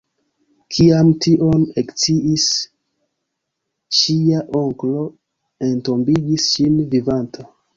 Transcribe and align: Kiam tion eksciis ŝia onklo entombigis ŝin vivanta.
Kiam 0.75 1.11
tion 1.25 1.65
eksciis 1.81 2.47
ŝia 3.99 4.41
onklo 4.63 5.05
entombigis 5.69 6.49
ŝin 6.57 6.83
vivanta. 6.97 7.51